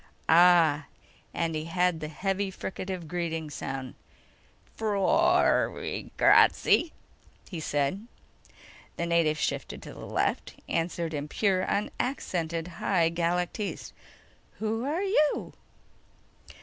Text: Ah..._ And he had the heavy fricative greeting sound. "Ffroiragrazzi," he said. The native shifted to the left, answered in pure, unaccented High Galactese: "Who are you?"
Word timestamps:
Ah..._ 0.29 0.87
And 1.39 1.53
he 1.53 1.65
had 1.65 1.99
the 1.99 2.07
heavy 2.07 2.51
fricative 2.51 3.05
greeting 3.07 3.51
sound. 3.51 3.93
"Ffroiragrazzi," 4.75 6.91
he 7.47 7.59
said. 7.59 8.07
The 8.97 9.05
native 9.05 9.37
shifted 9.37 9.83
to 9.83 9.93
the 9.93 10.03
left, 10.07 10.55
answered 10.67 11.13
in 11.13 11.27
pure, 11.27 11.63
unaccented 11.69 12.67
High 12.81 13.11
Galactese: 13.11 13.93
"Who 14.57 14.83
are 14.85 15.03
you?" 15.03 15.53